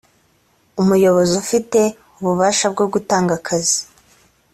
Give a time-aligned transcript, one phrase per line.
[0.81, 1.79] umuyobozi ufite
[2.19, 3.79] ububasha bwo gutanga akazi